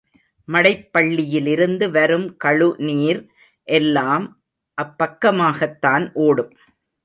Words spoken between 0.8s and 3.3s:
பள்ளியிலிருந்து வரும் கழுநீர்